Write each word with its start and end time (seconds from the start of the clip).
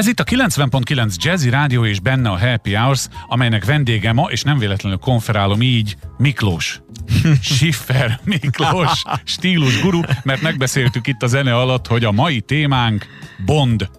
Ez 0.00 0.06
itt 0.06 0.20
a 0.20 0.24
90.9 0.24 1.14
Jazzy 1.16 1.50
Rádió 1.50 1.84
és 1.84 2.00
benne 2.00 2.30
a 2.30 2.38
Happy 2.38 2.74
Hours, 2.74 3.08
amelynek 3.28 3.64
vendége 3.64 4.12
ma, 4.12 4.26
és 4.30 4.42
nem 4.42 4.58
véletlenül 4.58 4.98
konferálom 4.98 5.62
így, 5.62 5.96
Miklós. 6.18 6.80
Schiffer 7.42 8.20
Miklós, 8.24 9.02
stílus 9.24 9.80
guru, 9.82 10.00
mert 10.22 10.40
megbeszéltük 10.40 11.06
itt 11.06 11.22
a 11.22 11.26
zene 11.26 11.56
alatt, 11.56 11.86
hogy 11.86 12.04
a 12.04 12.12
mai 12.12 12.40
témánk 12.40 13.06
Bond. 13.44 13.90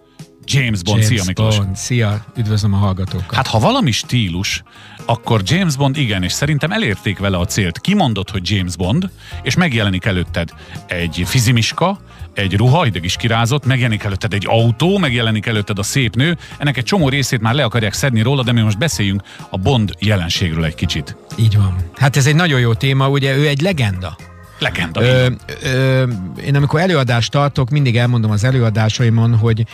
James 0.45 0.81
Bond, 0.81 1.01
James 1.01 1.05
szia 1.05 1.23
Miklós. 1.25 1.57
Bond. 1.57 1.75
Szia, 1.75 2.25
üdvözlöm 2.37 2.73
a 2.73 2.77
hallgatókat. 2.77 3.35
Hát 3.35 3.47
ha 3.47 3.59
valami 3.59 3.91
stílus, 3.91 4.63
akkor 5.05 5.41
James 5.43 5.75
Bond 5.75 5.97
igen, 5.97 6.23
és 6.23 6.31
szerintem 6.31 6.71
elérték 6.71 7.17
vele 7.17 7.37
a 7.37 7.45
célt. 7.45 7.79
Kimondod, 7.79 8.29
hogy 8.29 8.49
James 8.49 8.75
Bond, 8.75 9.09
és 9.43 9.55
megjelenik 9.55 10.05
előtted 10.05 10.49
egy 10.87 11.23
fizimiska, 11.25 11.99
egy 12.33 12.55
ruha, 12.55 12.85
ideg 12.85 13.03
is 13.03 13.15
kirázott, 13.15 13.65
megjelenik 13.65 14.03
előtted 14.03 14.33
egy 14.33 14.45
autó, 14.47 14.97
megjelenik 14.97 15.45
előtted 15.45 15.79
a 15.79 15.83
szép 15.83 16.15
nő. 16.15 16.37
Ennek 16.57 16.77
egy 16.77 16.83
csomó 16.83 17.09
részét 17.09 17.41
már 17.41 17.53
le 17.53 17.63
akarják 17.63 17.93
szedni 17.93 18.21
róla, 18.21 18.43
de 18.43 18.51
mi 18.51 18.61
most 18.61 18.77
beszéljünk 18.77 19.21
a 19.49 19.57
Bond 19.57 19.91
jelenségről 19.99 20.65
egy 20.65 20.75
kicsit. 20.75 21.15
Így 21.37 21.57
van. 21.57 21.75
Hát 21.95 22.15
ez 22.15 22.25
egy 22.25 22.35
nagyon 22.35 22.59
jó 22.59 22.73
téma, 22.73 23.09
ugye 23.09 23.35
ő 23.35 23.47
egy 23.47 23.61
legenda. 23.61 24.15
Legenda. 24.61 25.01
Ö, 25.01 25.27
ö, 25.63 26.03
én 26.45 26.55
amikor 26.55 26.79
előadást 26.79 27.31
tartok, 27.31 27.69
mindig 27.69 27.97
elmondom 27.97 28.31
az 28.31 28.43
előadásaimon, 28.43 29.35
hogy 29.37 29.65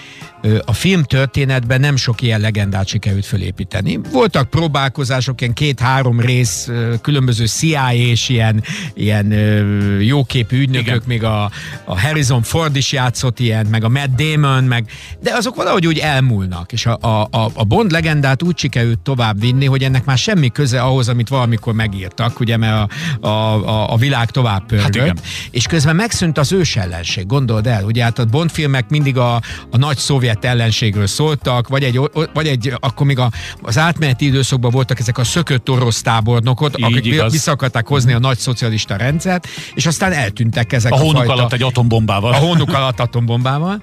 ö, 0.41 0.57
a 0.65 0.73
film 0.73 1.03
történetben 1.03 1.79
nem 1.79 1.95
sok 1.95 2.21
ilyen 2.21 2.39
legendát 2.39 2.87
sikerült 2.87 3.25
fölépíteni. 3.25 3.99
Voltak 4.11 4.49
próbálkozások, 4.49 5.41
ilyen 5.41 5.53
két-három 5.53 6.19
rész, 6.19 6.67
ö, 6.67 6.93
különböző 7.01 7.45
CIA 7.45 7.93
és 7.93 8.29
ilyen, 8.29 8.63
ilyen 8.93 9.31
ö, 9.31 9.99
jóképű 9.99 10.59
ügynökök, 10.59 10.85
Igen. 10.87 11.01
még 11.05 11.23
a, 11.23 11.51
a 11.85 11.99
Harrison 11.99 12.41
Ford 12.41 12.75
is 12.75 12.91
játszott 12.91 13.39
ilyen, 13.39 13.65
meg 13.65 13.83
a 13.83 13.89
Matt 13.89 14.15
Damon, 14.15 14.63
meg, 14.63 14.89
de 15.21 15.33
azok 15.33 15.55
valahogy 15.55 15.87
úgy 15.87 15.97
elmúlnak, 15.97 16.71
és 16.71 16.85
a, 16.85 16.97
a, 17.01 17.27
a- 17.31 17.51
a 17.53 17.63
Bond 17.63 17.91
legendát 17.91 18.43
úgy 18.43 18.57
sikerült 18.57 18.99
tovább 18.99 19.39
vinni, 19.39 19.65
hogy 19.65 19.83
ennek 19.83 20.05
már 20.05 20.17
semmi 20.17 20.49
köze 20.51 20.81
ahhoz, 20.81 21.09
amit 21.09 21.27
valamikor 21.29 21.73
megírtak, 21.73 22.39
ugye, 22.39 22.57
mert 22.57 22.91
a, 23.19 23.27
a, 23.27 23.67
a, 23.67 23.93
a 23.93 23.97
világ 23.97 24.31
tovább 24.31 24.75
pörgött, 24.81 24.95
Hát 24.95 25.19
igen. 25.19 25.49
és 25.51 25.65
közben 25.65 25.95
megszűnt 25.95 26.37
az 26.37 26.51
ős 26.51 26.75
ellenség, 26.75 27.25
gondold 27.25 27.67
el, 27.67 27.83
ugye 27.83 28.03
hát 28.03 28.19
a 28.19 28.25
Bond 28.25 28.49
filmek 28.51 28.89
mindig 28.89 29.17
a, 29.17 29.35
a 29.71 29.77
nagy 29.77 29.97
szovjet 29.97 30.45
ellenségről 30.45 31.07
szóltak, 31.07 31.67
vagy 31.67 31.83
egy, 31.83 31.99
vagy 32.33 32.47
egy 32.47 32.73
akkor 32.79 33.05
még 33.05 33.19
a, 33.19 33.31
az 33.61 33.77
átmeneti 33.77 34.25
időszakban 34.25 34.71
voltak 34.71 34.99
ezek 34.99 35.17
a 35.17 35.23
szökött 35.23 35.69
orosz 35.69 36.01
tábornokok, 36.01 36.79
Így 36.79 36.83
akik 36.83 37.05
igaz. 37.05 37.31
vissza 37.31 37.51
akarták 37.51 37.87
hozni 37.87 38.13
a 38.13 38.19
nagy 38.19 38.37
szocialista 38.37 38.95
rendszert, 38.95 39.47
és 39.73 39.85
aztán 39.85 40.11
eltűntek 40.11 40.73
ezek 40.73 40.91
a 40.91 40.95
a, 40.95 40.99
hónuk 40.99 41.15
fajta, 41.17 41.33
alatt 41.33 41.53
egy 41.53 41.63
atombombával. 41.63 42.33
a 42.33 42.35
hónuk 42.35 42.73
alatt 42.73 42.99
atombombával. 42.99 43.81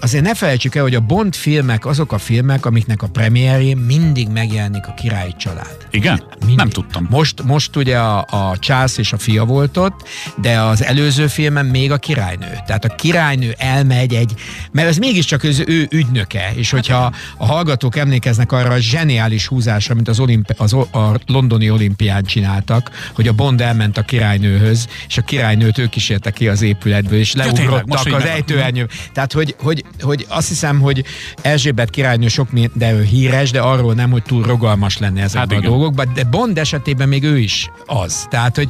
Azért 0.00 0.24
ne 0.24 0.34
felejtsük 0.34 0.74
el, 0.74 0.82
hogy 0.82 0.94
a 0.94 1.00
Bond 1.00 1.34
filmek 1.34 1.86
azok 1.86 2.12
a 2.12 2.18
filmek, 2.18 2.66
amiknek 2.66 3.02
a 3.02 3.06
premierjén 3.06 3.76
mindig 3.76 4.28
megjelenik 4.28 4.86
a 4.86 4.94
királyi 4.94 5.34
család. 5.38 5.76
Igen? 5.90 6.22
Mindig. 6.38 6.56
Nem 6.56 6.68
tudtam. 6.68 7.06
Most, 7.10 7.42
most 7.42 7.76
ugye 7.76 7.98
a, 7.98 8.18
a 8.30 8.56
Charles 8.58 8.98
és 8.98 9.12
a 9.12 9.18
fia 9.18 9.44
volt 9.44 9.76
ott, 9.76 9.99
de 10.40 10.60
az 10.60 10.84
előző 10.84 11.26
filmen 11.26 11.66
még 11.66 11.92
a 11.92 11.96
királynő. 11.96 12.58
Tehát 12.66 12.84
a 12.84 12.94
királynő 12.94 13.54
elmegy 13.58 14.14
egy, 14.14 14.32
mert 14.72 14.88
ez 14.88 14.96
mégiscsak 14.96 15.42
az 15.42 15.62
ő 15.66 15.88
ügynöke, 15.90 16.52
és 16.54 16.70
hogyha 16.70 17.12
a 17.36 17.46
hallgatók 17.46 17.96
emlékeznek 17.96 18.52
arra 18.52 18.70
a 18.70 18.78
zseniális 18.78 19.46
húzásra, 19.46 19.94
mint 19.94 20.08
az, 20.08 20.20
olimpi, 20.20 20.52
az 20.56 20.72
a 20.72 21.20
londoni 21.26 21.70
olimpián 21.70 22.24
csináltak, 22.24 23.10
hogy 23.14 23.28
a 23.28 23.32
Bond 23.32 23.60
elment 23.60 23.98
a 23.98 24.02
királynőhöz, 24.02 24.88
és 25.08 25.18
a 25.18 25.22
királynőt 25.22 25.78
ők 25.78 25.88
kísérte 25.88 26.30
ki 26.30 26.48
az 26.48 26.62
épületből, 26.62 27.18
és 27.18 27.32
leugrottak 27.32 28.06
így 28.06 28.12
az 28.12 28.24
ejtőernyő. 28.24 28.88
Tehát, 29.12 29.32
hogy, 29.32 29.54
hogy, 29.58 29.84
hogy 30.00 30.26
azt 30.28 30.48
hiszem, 30.48 30.80
hogy 30.80 31.04
Erzsébet 31.42 31.90
királynő 31.90 32.28
sok 32.28 32.50
minden 32.50 32.94
ő 32.94 33.02
híres, 33.02 33.50
de 33.50 33.60
arról 33.60 33.94
nem, 33.94 34.10
hogy 34.10 34.22
túl 34.22 34.42
rogalmas 34.42 34.98
lenne 34.98 35.22
ezekben 35.22 35.40
Hát 35.40 35.50
a 35.50 35.54
igen. 35.54 35.70
dolgokban, 35.70 36.10
de 36.14 36.24
Bond 36.24 36.58
esetében 36.58 37.08
még 37.08 37.22
ő 37.22 37.38
is 37.38 37.70
az. 37.86 38.26
Tehát, 38.30 38.56
hogy 38.56 38.68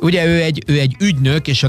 ugye 0.00 0.26
ő 0.26 0.42
egy, 0.42 0.55
ő 0.66 0.78
egy 0.78 0.96
ügynök, 1.00 1.48
és 1.48 1.62
a 1.62 1.68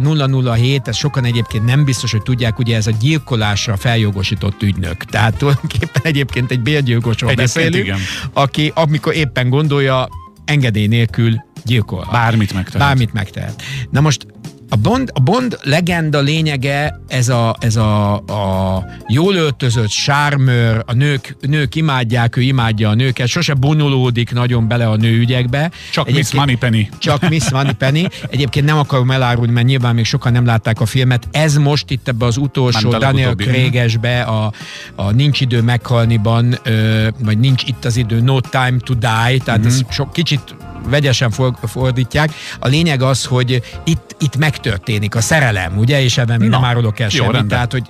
007, 0.56 0.88
ezt 0.88 1.00
sokan 1.00 1.26
egyébként 1.26 1.66
nem 1.66 1.86
biztos, 1.86 2.12
hogy 2.12 2.22
tudják, 2.22 2.60
ugye 2.60 2.76
ez 2.76 2.88
a 2.88 2.92
gyilkolásra 3.00 3.78
feljogosított 3.78 4.64
ügynök. 4.64 5.04
Tehát 5.04 5.38
tulajdonképpen 5.38 6.02
egyébként 6.02 6.52
egy 6.52 6.60
bérgyilkosról 6.60 7.30
Egyébként 7.30 7.70
beszélünk, 7.70 7.86
igen. 7.86 8.00
aki 8.34 8.72
amikor 8.76 9.16
éppen 9.16 9.50
gondolja, 9.50 10.08
engedély 10.46 10.88
nélkül 10.88 11.46
gyilkol. 11.66 12.08
Bármit 12.12 12.54
megtehet. 12.54 12.88
Bármit 12.88 13.14
megtehet. 13.14 13.62
Na 13.90 14.02
most 14.02 14.26
a 14.70 14.76
Bond, 14.76 15.10
a 15.14 15.20
Bond 15.20 15.58
legenda 15.64 16.20
lényege 16.20 17.00
ez 17.08 17.30
a, 17.30 17.56
ez 17.60 17.76
a, 17.76 18.14
a 18.16 18.86
jól 19.08 19.36
öltözött 19.36 19.90
sármőr, 19.90 20.84
a 20.86 20.94
nők, 20.94 21.36
nők 21.42 21.76
imádják, 21.76 22.38
ő 22.38 22.42
imádja 22.42 22.90
a 22.90 22.94
nőket, 22.94 23.28
sose 23.28 23.54
bonyolódik 23.54 24.32
nagyon 24.34 24.68
bele 24.68 24.88
a 24.90 24.96
nőügyekbe. 24.96 25.72
Csak 25.92 26.12
Miss 26.12 26.32
Moneypenny. 26.34 26.82
Csak 26.98 27.30
Miss 27.30 27.50
Moneypenny. 27.52 28.06
Egyébként 28.30 28.66
nem 28.66 28.78
akarom 28.78 29.12
elárulni, 29.12 29.52
mert 29.52 29.66
nyilván 29.68 29.96
még 29.96 30.06
sokan 30.06 30.32
nem 30.32 30.46
látták 30.46 30.82
a 30.82 30.86
filmet. 30.86 31.28
Ez 31.32 31.58
most 31.58 31.90
itt 31.92 32.08
ebbe 32.08 32.26
az 32.26 32.38
utolsó 32.38 32.92
a 32.92 32.98
Daniel 32.98 33.28
legutóbbi. 33.28 33.44
Craig-esbe, 33.44 34.22
a, 34.22 34.52
a 34.96 35.12
Nincs 35.12 35.42
idő 35.42 35.62
meghalniban, 35.62 36.58
ö, 36.64 37.08
vagy 37.24 37.38
Nincs 37.40 37.64
itt 37.64 37.86
az 37.86 37.98
idő, 37.98 38.22
No 38.22 38.40
time 38.40 38.78
to 38.84 38.94
die, 38.94 39.38
tehát 39.44 39.60
Mhm. 39.60 39.68
ez 39.68 39.82
sok 39.90 40.12
kicsit 40.14 40.56
vegyesen 40.86 41.32
for- 41.32 41.58
fordítják. 41.64 42.32
A 42.60 42.68
lényeg 42.68 43.02
az, 43.02 43.26
hogy 43.26 43.62
itt, 43.86 44.16
itt 44.20 44.38
megtörténik 44.38 45.16
a 45.16 45.22
szerelem, 45.22 45.78
ugye, 45.78 46.02
és 46.02 46.18
ebben 46.18 46.40
Na, 46.40 46.48
nem 46.48 46.64
árulok 46.64 47.00
el 47.00 47.10
semmit, 47.10 47.46
tehát, 47.46 47.72
hogy 47.72 47.84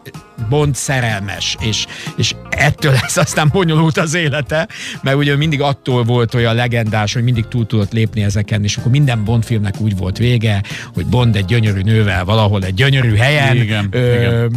Bond 0.50 0.76
szerelmes, 0.76 1.58
és, 1.60 1.86
és 2.16 2.36
ettől 2.50 2.92
lesz 2.92 3.18
aztán 3.18 3.50
bonyolult 3.52 3.98
az 3.98 4.14
élete, 4.14 4.68
mert 5.02 5.18
ugye 5.18 5.36
mindig 5.36 5.62
attól 5.62 6.04
volt 6.04 6.34
olyan 6.34 6.56
legendás, 6.56 7.14
hogy 7.14 7.24
mindig 7.24 7.48
túl 7.48 7.66
tudott 7.66 7.92
lépni 7.92 8.24
ezeken, 8.24 8.64
és 8.64 8.78
akkor 8.78 8.92
minden 8.92 9.24
Bond 9.24 9.44
filmnek 9.44 9.80
úgy 9.80 9.98
volt 9.98 10.18
vége, 10.18 10.64
hogy 10.94 11.06
Bond 11.06 11.36
egy 11.36 11.46
gyönyörű 11.46 11.82
nővel 11.82 12.26
valahol 12.26 12.64
egy 12.64 12.74
gyönyörű 12.74 13.16
helyen 13.16 13.56
Igen, 13.56 13.90
igen. 13.94 14.52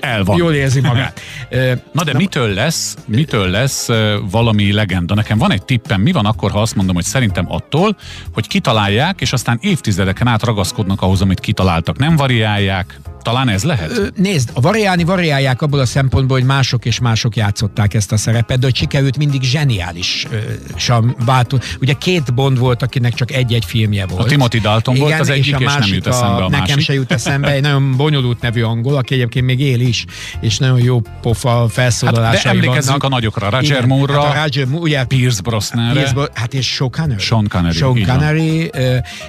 El 0.00 0.24
van. 0.24 0.36
jól 0.36 0.52
érzi 0.52 0.80
magát. 0.80 1.20
Na 1.92 2.04
de 2.04 2.12
mitől 2.12 2.48
lesz, 2.48 2.96
mitől 3.04 3.48
lesz 3.48 3.88
valami 4.30 4.72
legenda? 4.72 5.14
Nekem 5.14 5.38
van 5.38 5.52
egy 5.52 5.64
tippem, 5.64 6.00
mi 6.00 6.12
van 6.12 6.26
akkor, 6.26 6.50
ha 6.50 6.60
azt 6.60 6.74
mondom, 6.74 6.94
hogy 6.94 7.04
szerintem 7.04 7.52
attól, 7.52 7.96
hogy 8.32 8.46
kitalálják, 8.46 9.20
és 9.20 9.32
aztán 9.32 9.58
évtizedeken 9.60 10.26
át 10.26 10.42
ragaszkodnak 10.42 11.02
ahhoz, 11.02 11.20
amit 11.20 11.40
kitaláltak. 11.40 11.98
Nem 11.98 12.16
variálják. 12.16 13.00
Talán 13.26 13.48
ez 13.48 13.64
lehet? 13.64 14.12
Nézd, 14.16 14.50
a 14.54 14.60
variálni 14.60 15.04
variálják 15.04 15.62
abból 15.62 15.78
a 15.80 15.86
szempontból, 15.86 16.36
hogy 16.38 16.46
mások 16.46 16.84
és 16.84 16.98
mások 16.98 17.36
játszották 17.36 17.94
ezt 17.94 18.12
a 18.12 18.16
szerepet, 18.16 18.58
de 18.58 18.66
hogy 18.66 18.76
sikerült 18.76 19.16
mindig 19.16 19.42
zseniálisan 19.42 21.16
váltó. 21.24 21.58
Ugye 21.80 21.92
két 21.92 22.34
Bond 22.34 22.58
volt, 22.58 22.82
akinek 22.82 23.14
csak 23.14 23.32
egy-egy 23.32 23.64
filmje 23.64 24.06
volt. 24.06 24.22
A 24.22 24.24
Timothy 24.28 24.58
Dalton 24.58 24.94
volt 24.94 25.20
az 25.20 25.28
egyik, 25.28 25.54
a 25.54 25.58
és 25.58 25.64
nem 25.64 25.74
másik 25.74 25.94
jut 25.94 26.06
eszembe 26.06 26.44
a 26.44 26.48
Nekem 26.48 26.58
másik. 26.66 26.80
se 26.80 26.92
jut 26.92 27.12
eszembe, 27.12 27.50
egy 27.52 27.62
nagyon 27.62 27.96
bonyolult 27.96 28.40
nevű 28.40 28.62
angol, 28.62 28.96
aki 28.96 29.14
egyébként 29.14 29.46
még 29.46 29.60
él 29.60 29.80
is, 29.80 30.04
és 30.40 30.58
nagyon 30.58 30.80
jó 30.80 31.00
pofa 31.22 31.60
Hát, 31.60 31.72
felszólalásai 31.72 32.42
de 32.42 32.48
emlékezzünk 32.48 32.86
vannak. 32.86 33.04
a 33.04 33.08
nagyokra, 33.08 33.50
Roger 33.50 33.62
Igen, 33.76 33.88
Moore-ra, 33.88 34.22
Hát 34.22 34.36
a 34.36 34.42
Roger 34.42 34.66
Moore, 34.66 34.82
ugye 34.82 35.04
Pierce 35.04 35.42
Brosnanre. 35.42 35.92
Pierce 35.92 36.12
Bro- 36.12 36.38
hát 36.38 36.54
és 36.54 36.66
Sean 36.74 36.90
Connery. 36.90 37.20
Sean 37.20 37.48
Connery, 37.48 37.74
Sean. 37.76 38.02
Connery, 38.06 38.70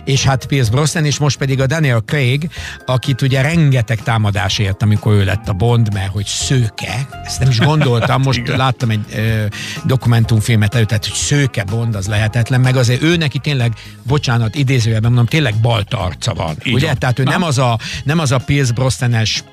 és 0.06 0.24
hát 0.24 0.46
Pierce 0.46 0.72
Brosnan, 0.72 1.06
és 1.06 1.18
most 1.18 1.38
pedig 1.38 1.62
a 1.62 1.66
Daniel 1.66 2.02
Craig, 2.06 2.50
akit 2.86 3.22
ugye 3.22 3.42
rengeteg 3.42 3.86
támadás 3.96 4.58
ért, 4.58 4.82
amikor 4.82 5.14
ő 5.14 5.24
lett 5.24 5.48
a 5.48 5.54
Bond, 5.54 5.94
mert 5.94 6.12
hogy 6.12 6.26
szőke, 6.26 7.08
ezt 7.24 7.40
nem 7.40 7.50
is 7.50 7.60
gondoltam, 7.60 8.22
most 8.22 8.48
láttam 8.56 8.90
egy 8.90 9.06
ö, 9.16 9.46
dokumentumfilmet 9.84 10.76
előtt, 10.76 10.88
tehát, 10.88 11.06
hogy 11.06 11.16
szőke 11.16 11.64
Bond 11.64 11.96
az 11.96 12.08
lehetetlen, 12.08 12.62
meg 12.62 12.76
azért 12.76 13.02
ő 13.02 13.16
neki 13.16 13.40
tényleg, 13.40 13.74
bocsánat, 14.04 14.56
idézőjelben 14.56 15.10
mondom, 15.10 15.28
tényleg 15.28 15.56
balta 15.62 16.00
arca 16.00 16.34
van. 16.34 16.56
Így 16.64 16.74
ugye? 16.74 16.86
van. 16.88 16.98
Tehát 16.98 17.20
ő 17.20 17.24
Na. 17.24 17.32
nem 17.32 17.44
az, 17.44 17.58
a, 17.58 17.80
nem 18.04 18.20
az 18.20 18.32
a 18.32 18.38
Pierce 18.38 18.74
Brosnan-es 18.74 19.44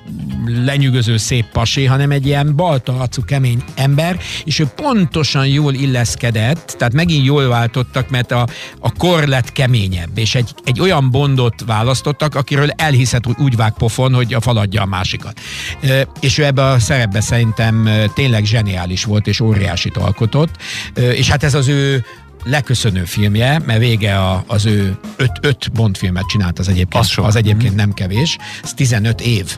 lenyűgöző 0.45 1.17
szép 1.17 1.45
pasi, 1.51 1.85
hanem 1.85 2.11
egy 2.11 2.25
ilyen 2.25 2.55
balta 2.55 2.99
arcú 2.99 3.23
kemény 3.23 3.63
ember, 3.75 4.19
és 4.43 4.59
ő 4.59 4.65
pontosan 4.65 5.47
jól 5.47 5.73
illeszkedett, 5.73 6.75
tehát 6.77 6.93
megint 6.93 7.25
jól 7.25 7.47
váltottak, 7.47 8.09
mert 8.09 8.31
a, 8.31 8.47
a 8.79 8.91
kor 8.91 9.27
lett 9.27 9.51
keményebb, 9.51 10.17
és 10.17 10.35
egy, 10.35 10.53
egy 10.63 10.79
olyan 10.79 11.11
bondot 11.11 11.63
választottak, 11.65 12.35
akiről 12.35 12.69
elhiszed, 12.69 13.25
hogy 13.25 13.35
úgy 13.39 13.55
vág 13.55 13.73
pofon, 13.73 14.13
hogy 14.13 14.24
a 14.33 14.41
faladja 14.41 14.81
a 14.81 14.85
másikat. 14.85 15.39
És 16.19 16.37
ő 16.37 16.45
ebbe 16.45 16.63
a 16.65 16.79
szerepbe 16.79 17.21
szerintem 17.21 17.89
tényleg 18.13 18.45
zseniális 18.45 19.03
volt, 19.03 19.27
és 19.27 19.39
óriásit 19.39 19.97
alkotott, 19.97 20.55
és 20.95 21.29
hát 21.29 21.43
ez 21.43 21.53
az 21.53 21.67
ő 21.67 22.05
leköszönő 22.45 23.03
filmje, 23.03 23.61
mert 23.65 23.79
vége 23.79 24.19
a, 24.19 24.43
az 24.47 24.65
ő 24.65 24.97
öt, 25.17 25.31
öt 25.41 25.71
Bond 25.71 25.97
filmet 25.97 26.25
csinált 26.25 26.59
az 26.59 26.67
egyébként. 26.67 27.03
Az 27.03 27.25
az 27.25 27.35
egyébként 27.35 27.75
nem 27.75 27.93
kevés. 27.93 28.37
Ez 28.63 28.73
15 28.73 29.21
év. 29.21 29.55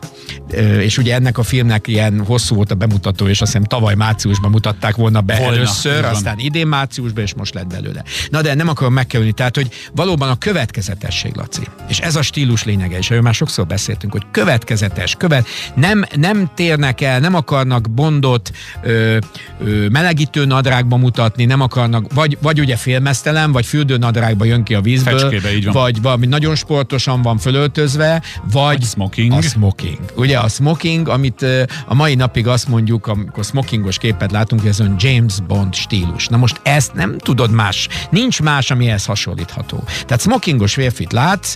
És 0.80 0.98
ugye 0.98 1.14
ennek 1.14 1.38
a 1.38 1.42
filmnek 1.42 1.86
ilyen 1.86 2.24
hosszú 2.24 2.54
volt 2.54 2.70
a 2.70 2.74
bemutató, 2.74 3.28
és 3.28 3.40
azt 3.40 3.52
hiszem 3.52 3.66
tavaly 3.66 3.94
márciusban 3.94 4.50
mutatták 4.50 4.96
volna 4.96 5.20
be 5.20 5.36
Volna, 5.36 5.54
először, 5.54 6.04
aztán 6.04 6.38
idén 6.38 6.66
márciusban, 6.66 7.22
és 7.22 7.34
most 7.34 7.54
lett 7.54 7.66
belőle. 7.66 8.02
Na 8.30 8.42
de 8.42 8.54
nem 8.54 8.68
akarom 8.68 8.92
megkerülni, 8.92 9.32
tehát 9.32 9.56
hogy 9.56 9.68
valóban 9.94 10.28
a 10.28 10.38
következetesség, 10.38 11.34
Laci. 11.34 11.62
És 11.88 11.98
ez 11.98 12.16
a 12.16 12.22
stílus 12.22 12.64
lényege, 12.64 12.98
és 12.98 13.10
erről 13.10 13.22
már 13.22 13.34
sokszor 13.34 13.66
beszéltünk, 13.66 14.12
hogy 14.12 14.22
következetes, 14.30 15.14
követ, 15.18 15.46
nem, 15.74 16.04
nem 16.14 16.50
térnek 16.54 17.00
el, 17.00 17.20
nem 17.20 17.34
akarnak 17.34 17.90
Bondot 17.90 18.50
ö, 18.82 19.16
ö, 19.60 19.88
melegítő 19.88 20.44
nadrágba 20.44 20.96
mutatni, 20.96 21.44
nem 21.44 21.60
akarnak, 21.60 22.12
vagy, 22.14 22.38
vagy 22.40 22.60
ugye 22.60 22.76
filmesztelen, 22.76 23.52
vagy 23.52 23.66
fürdőnadrágba 23.66 24.44
jön 24.44 24.62
ki 24.62 24.74
a 24.74 24.80
vízből, 24.80 25.18
Fecskébe, 25.18 25.47
így 25.52 25.64
van. 25.64 25.72
vagy 25.72 26.02
valami 26.02 26.26
nagyon 26.26 26.54
sportosan 26.54 27.22
van 27.22 27.38
fölöltözve, 27.38 28.22
vagy 28.52 28.62
Vagy 28.78 28.82
smoking. 28.82 29.32
a 29.32 29.40
smoking. 29.42 29.98
Ugye 30.16 30.38
a 30.38 30.48
smoking, 30.48 31.08
amit 31.08 31.42
ö, 31.42 31.62
a 31.86 31.94
mai 31.94 32.14
napig 32.14 32.46
azt 32.46 32.68
mondjuk, 32.68 33.06
amikor 33.06 33.44
smokingos 33.44 33.98
képet 33.98 34.30
látunk, 34.32 34.60
hogy 34.60 34.70
ez 34.70 34.80
olyan 34.80 34.94
James 34.98 35.34
Bond 35.46 35.74
stílus. 35.74 36.28
Na 36.28 36.36
most 36.36 36.60
ezt 36.62 36.94
nem 36.94 37.18
tudod 37.18 37.50
más, 37.50 37.88
nincs 38.10 38.42
más, 38.42 38.70
amihez 38.70 39.04
hasonlítható. 39.04 39.84
Tehát 40.06 40.20
smokingos 40.22 40.72
férfit 40.72 41.12
látsz, 41.12 41.54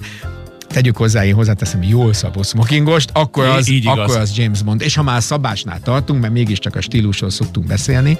tegyük 0.72 0.96
hozzá, 0.96 1.24
én 1.24 1.34
hozzáteszem 1.34 1.82
jól 1.82 2.12
szabó 2.12 2.42
smokingost, 2.42 3.10
akkor 3.12 3.44
az, 3.44 3.68
Így 3.68 3.84
igaz. 3.84 3.98
akkor 3.98 4.16
az 4.16 4.36
James 4.36 4.62
Bond. 4.62 4.80
És 4.80 4.94
ha 4.94 5.02
már 5.02 5.22
szabásnál 5.22 5.80
tartunk, 5.80 6.20
mert 6.20 6.32
mégiscsak 6.32 6.76
a 6.76 6.80
stílusról 6.80 7.30
szoktunk 7.30 7.66
beszélni, 7.66 8.18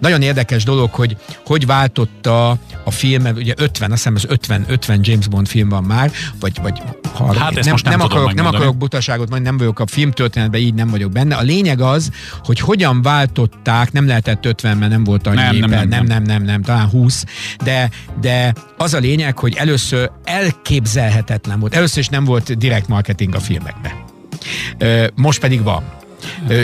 nagyon 0.00 0.22
érdekes 0.22 0.64
dolog, 0.64 0.90
hogy 0.92 1.16
hogy 1.46 1.66
váltotta 1.66 2.50
a 2.84 2.90
filmet, 2.90 3.36
ugye 3.36 3.54
50, 3.56 3.90
azt 3.90 3.98
hiszem 3.98 4.14
az 4.14 4.24
50, 4.28 4.64
50 4.68 5.00
James 5.02 5.28
Bond 5.28 5.48
film 5.48 5.68
van 5.68 5.84
már, 5.84 6.10
vagy, 6.40 6.58
vagy 6.62 6.82
30. 7.12 7.38
Hát 7.38 7.54
nem, 7.54 7.64
nem 7.64 7.76
tudom 7.76 8.00
akarok, 8.00 8.34
nem 8.34 8.46
akarok 8.46 8.76
butaságot, 8.76 9.30
majd 9.30 9.42
nem 9.42 9.56
vagyok 9.56 9.80
a 9.80 9.86
filmtörténetben, 9.86 10.60
így 10.60 10.74
nem 10.74 10.88
vagyok 10.88 11.10
benne. 11.10 11.34
A 11.34 11.42
lényeg 11.42 11.80
az, 11.80 12.10
hogy 12.44 12.60
hogyan 12.60 13.02
váltották, 13.02 13.92
nem 13.92 14.06
lehetett 14.06 14.46
50, 14.46 14.76
mert 14.76 14.90
nem 14.90 15.04
volt 15.04 15.26
annyi 15.26 15.36
Nem, 15.36 15.56
nem, 15.56 15.70
nem, 15.70 15.88
nem, 15.88 15.88
nem. 15.88 16.04
nem, 16.04 16.22
nem, 16.22 16.42
nem, 16.42 16.62
talán 16.62 16.88
20, 16.88 17.24
de, 17.64 17.90
de 18.20 18.54
az 18.76 18.94
a 18.94 18.98
lényeg, 18.98 19.38
hogy 19.38 19.54
először 19.54 20.10
elképzelhetetlen 20.24 21.59
volt. 21.60 21.74
Először 21.74 21.98
is 21.98 22.08
nem 22.08 22.24
volt 22.24 22.58
direkt 22.58 22.88
marketing 22.88 23.34
a 23.34 23.40
filmekbe. 23.40 24.04
Most 25.14 25.40
pedig 25.40 25.62
van. 25.62 25.98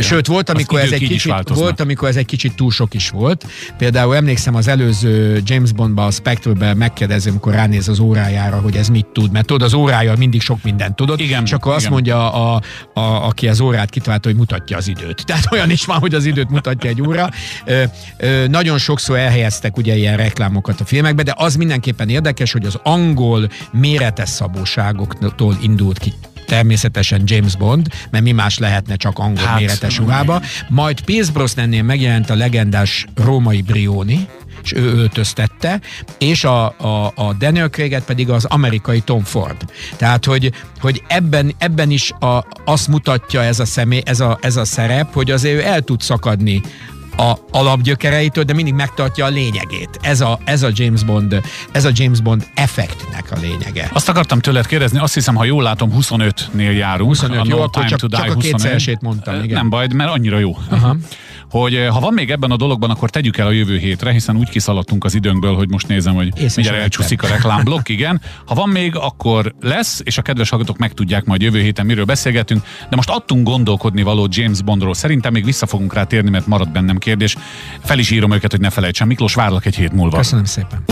Sőt, 0.02 0.26
volt 0.26 0.50
amikor, 0.50 0.81
ez 0.81 0.93
egy 0.93 1.08
kicsit, 1.08 1.49
volt, 1.49 1.81
amikor 1.81 2.08
ez 2.08 2.17
egy 2.17 2.25
kicsit 2.25 2.55
túl 2.55 2.70
sok 2.70 2.94
is 2.94 3.11
volt. 3.11 3.46
Például 3.78 4.17
emlékszem 4.17 4.55
az 4.55 4.69
előző 4.69 5.40
James 5.44 5.73
Bondban, 5.73 6.06
a 6.06 6.11
Spectre-ben 6.11 6.76
megkérdezi, 6.76 7.28
amikor 7.28 7.52
ránéz 7.52 7.88
az 7.88 7.99
órájára, 7.99 8.61
hogy 8.61 8.76
ez 8.76 8.88
mit 8.88 9.06
tud, 9.06 9.32
mert 9.32 9.46
tudod, 9.46 9.62
az 9.62 9.75
órája 9.75 10.14
mindig 10.17 10.40
sok 10.40 10.62
mindent 10.62 10.96
tudod, 10.96 11.20
Igen, 11.20 11.43
és 11.43 11.52
akkor 11.52 11.73
azt 11.73 11.81
igen. 11.81 11.93
mondja, 11.93 12.32
a, 12.32 12.61
a, 12.94 13.00
aki 13.00 13.49
az 13.49 13.61
órát 13.61 13.90
kitalálta, 13.90 14.28
hogy 14.28 14.38
mutatja 14.38 14.76
az 14.76 14.88
időt. 14.88 15.25
Tehát 15.26 15.52
olyan 15.52 15.70
is 15.70 15.84
van, 15.84 15.99
hogy 15.99 16.14
az 16.14 16.25
időt 16.25 16.50
mutatja 16.50 16.90
egy 16.90 17.02
óra. 17.02 17.31
Ö, 17.64 17.82
ö, 18.19 18.46
nagyon 18.46 18.79
sokszor 18.79 19.19
elhelyeztek 19.19 19.76
ugye 19.76 19.96
ilyen 19.96 20.17
reklámokat 20.17 20.81
a 20.81 20.84
filmekbe, 20.84 21.22
de 21.22 21.34
az 21.37 21.56
mindenképpen 21.56 22.08
érdekes, 22.08 22.52
hogy 22.52 22.64
az 22.67 22.79
angol 22.82 23.49
méretes 23.72 24.29
szabóságoktól 24.29 25.56
indult 25.62 25.99
ki 25.99 26.12
természetesen 26.46 27.22
James 27.25 27.56
Bond, 27.56 27.88
mert 28.10 28.25
mi 28.25 28.32
más 28.32 28.58
lehetne 28.58 28.96
csak 28.96 29.19
angol 29.19 29.44
Hát, 29.44 29.58
méretes 29.58 29.98
ruhába. 29.98 30.43
Majd 30.69 31.00
Pierce 31.00 31.32
Brosnannél 31.32 31.82
megjelent 31.82 32.31
a 32.31 32.34
legendás 32.34 33.06
római 33.14 33.62
Brioni, 33.62 34.28
és 34.62 34.72
ő 34.72 34.96
öltöztette, 34.96 35.81
és 36.19 36.44
a, 36.44 36.64
a, 36.66 37.12
a 37.14 37.32
Daniel 37.38 37.69
Craig-et 37.69 38.04
pedig 38.04 38.31
az 38.31 38.44
amerikai 38.44 39.00
Tom 39.00 39.22
Ford. 39.22 39.56
Tehát, 39.96 40.25
hogy, 40.25 40.52
hogy 40.81 41.02
ebben, 41.06 41.54
ebben 41.58 41.90
is 41.90 42.10
a, 42.10 42.46
azt 42.64 42.88
mutatja 42.88 43.43
ez 43.43 43.60
a, 43.60 43.64
személy, 43.64 44.02
ez, 44.04 44.20
a, 44.20 44.38
ez 44.40 44.56
a 44.56 44.64
szerep, 44.64 45.12
hogy 45.12 45.31
azért 45.31 45.54
ő 45.54 45.64
el 45.64 45.81
tud 45.81 46.00
szakadni 46.00 46.62
a 47.17 47.33
alapgyökereitől, 47.51 48.45
de 48.45 48.53
mindig 48.53 48.75
megtartja 48.75 49.25
a 49.25 49.29
lényegét. 49.29 49.99
Ez 50.01 50.21
a, 50.21 50.39
ez 50.45 50.63
a 50.63 50.69
James 50.73 51.05
Bond, 51.05 51.41
ez 51.73 51.85
a 51.85 51.91
James 51.93 52.21
Bond 52.21 52.47
effektnek 52.55 53.31
a 53.33 53.37
lényege. 53.41 53.91
Azt 53.93 54.09
akartam 54.09 54.39
tőled 54.41 54.67
kérdezni, 54.67 54.99
azt 54.99 55.15
hiszem, 55.15 55.35
ha 55.35 55.45
jól 55.45 55.63
látom, 55.63 55.91
25-nél 55.99 56.77
járunk. 56.77 57.09
25, 57.09 57.39
A 57.41 57.43
jó, 57.49 57.57
No 57.57 57.63
akkor 57.63 57.71
Time 57.71 57.87
csak- 57.87 57.99
to 57.99 58.07
Die 58.07 58.19
csak 58.19 58.29
a 58.31 58.33
25. 58.35 58.53
kétszeresét 58.53 59.01
mondtam, 59.01 59.35
igen. 59.35 59.57
Nem 59.57 59.69
baj, 59.69 59.87
mert 59.95 60.11
annyira 60.11 60.39
jó. 60.39 60.59
Aha. 60.71 60.97
Hogy 61.50 61.75
eh, 61.75 61.88
ha 61.88 62.00
van 62.00 62.14
még 62.14 62.31
ebben 62.31 62.50
a 62.50 62.56
dologban, 62.56 62.90
akkor 62.90 63.10
tegyük 63.10 63.38
el 63.38 63.46
a 63.46 63.50
jövő 63.50 63.78
hétre, 63.78 64.12
hiszen 64.12 64.37
úgy 64.37 64.48
kiszaladtunk 64.48 65.04
az 65.04 65.14
időnkből, 65.14 65.54
hogy 65.54 65.70
most 65.70 65.88
nézem, 65.88 66.14
hogy 66.14 66.26
Észre 66.26 66.52
mindjárt 66.54 66.82
elcsúszik 66.82 67.22
a 67.22 67.26
reklámblokk, 67.26 67.88
igen. 67.88 68.20
Ha 68.46 68.54
van 68.54 68.69
még, 68.69 68.96
akkor 68.96 69.54
lesz, 69.60 70.00
és 70.04 70.19
a 70.19 70.22
kedves 70.22 70.48
hallgatók 70.48 70.76
megtudják 70.78 71.25
majd 71.25 71.43
jövő 71.43 71.60
héten, 71.60 71.87
miről 71.87 72.04
beszélgetünk. 72.04 72.62
De 72.90 72.96
most 72.96 73.10
adtunk 73.10 73.46
gondolkodni 73.46 74.02
való 74.02 74.28
James 74.31 74.62
Bondról. 74.62 74.94
Szerintem 74.94 75.32
még 75.32 75.44
vissza 75.44 75.66
fogunk 75.66 75.94
rá 75.94 76.04
térni, 76.04 76.31
mert 76.31 76.46
marad 76.46 76.70
bennem 76.70 76.98
kérdés. 76.98 77.37
Fel 77.82 77.98
is 77.98 78.10
írom 78.10 78.32
őket, 78.32 78.50
hogy 78.50 78.60
ne 78.60 78.70
felejtsem. 78.70 79.06
Miklós, 79.06 79.34
várlak 79.34 79.66
egy 79.66 79.76
hét 79.76 79.93
múlva. 79.93 80.16
Köszönöm 80.16 80.44
szépen. 80.44 80.84